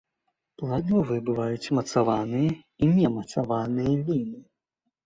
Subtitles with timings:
[0.61, 4.45] Пладовыя бываюць мацаваныя і немацаваныя віны.